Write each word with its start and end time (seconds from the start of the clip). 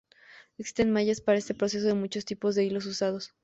Existen 0.57 0.91
mallas 0.91 1.21
para 1.21 1.37
este 1.37 1.53
proceso 1.53 1.85
de 1.85 1.93
muchos 1.93 2.25
tipos 2.25 2.55
de 2.55 2.63
hilos 2.65 2.87
usados. 2.87 3.35